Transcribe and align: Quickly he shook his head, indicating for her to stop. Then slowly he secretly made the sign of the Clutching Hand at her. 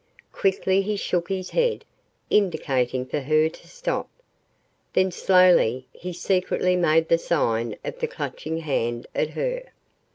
Quickly 0.31 0.81
he 0.81 0.95
shook 0.95 1.29
his 1.29 1.51
head, 1.51 1.85
indicating 2.31 3.05
for 3.05 3.19
her 3.19 3.49
to 3.49 3.67
stop. 3.67 4.09
Then 4.93 5.11
slowly 5.11 5.85
he 5.93 6.11
secretly 6.11 6.75
made 6.75 7.07
the 7.07 7.19
sign 7.19 7.75
of 7.85 7.99
the 7.99 8.07
Clutching 8.07 8.57
Hand 8.61 9.05
at 9.13 9.29
her. 9.37 9.61